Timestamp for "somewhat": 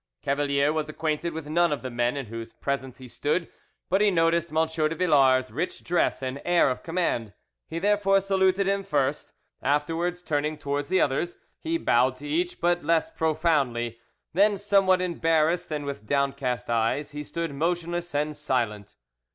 14.57-15.01